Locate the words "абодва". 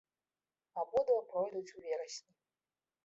0.83-1.19